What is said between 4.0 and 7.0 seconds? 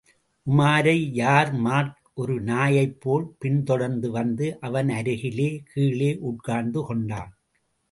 வந்து, அவனருகிலே கீழே உட்கார்ந்து